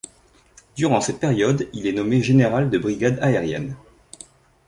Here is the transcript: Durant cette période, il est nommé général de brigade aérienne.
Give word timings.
Durant 0.77 0.99
cette 0.99 1.19
période, 1.19 1.69
il 1.73 1.85
est 1.85 1.91
nommé 1.93 2.23
général 2.23 2.71
de 2.71 2.77
brigade 2.79 3.19
aérienne. 3.21 3.75